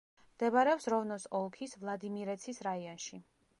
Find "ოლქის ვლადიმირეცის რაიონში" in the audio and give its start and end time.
1.41-3.25